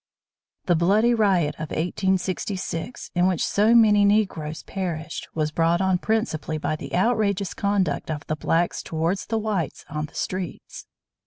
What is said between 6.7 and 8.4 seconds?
the outrageous conduct of the